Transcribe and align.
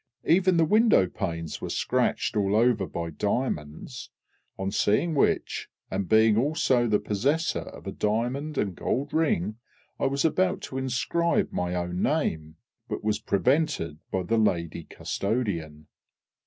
Even 0.25 0.57
the 0.57 0.65
window 0.65 1.05
panes 1.05 1.61
were 1.61 1.69
scratched 1.69 2.35
all 2.35 2.55
over 2.55 2.87
by 2.87 3.11
diamonds, 3.11 4.09
on 4.57 4.71
seeing 4.71 5.13
which, 5.13 5.69
and 5.91 6.09
being 6.09 6.37
also 6.39 6.87
the 6.87 6.97
possessor 6.97 7.59
of 7.59 7.85
a 7.85 7.91
diamond 7.91 8.57
and 8.57 8.75
gold 8.75 9.13
ring, 9.13 9.57
I 9.99 10.07
was 10.07 10.25
about 10.25 10.61
to 10.63 10.79
inscribe 10.79 11.51
my 11.53 11.75
own 11.75 12.01
name, 12.01 12.55
but 12.89 13.03
was 13.03 13.19
prevented 13.19 13.99
by 14.11 14.23
the 14.23 14.39
lady 14.39 14.85
custodian. 14.85 15.85